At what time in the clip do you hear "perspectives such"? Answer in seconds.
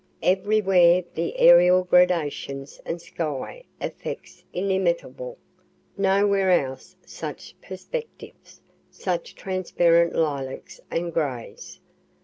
7.61-9.35